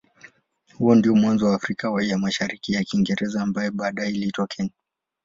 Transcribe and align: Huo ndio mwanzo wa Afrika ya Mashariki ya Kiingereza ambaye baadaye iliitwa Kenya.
Huo 0.77 0.95
ndio 0.95 1.15
mwanzo 1.15 1.45
wa 1.45 1.55
Afrika 1.55 1.91
ya 2.01 2.17
Mashariki 2.17 2.73
ya 2.73 2.83
Kiingereza 2.83 3.41
ambaye 3.41 3.71
baadaye 3.71 4.09
iliitwa 4.11 4.47
Kenya. 4.47 4.69